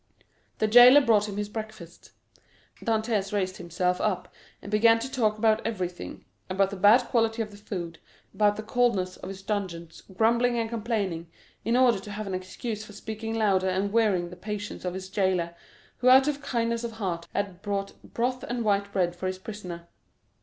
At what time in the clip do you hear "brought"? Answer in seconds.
1.01-1.29, 17.61-17.93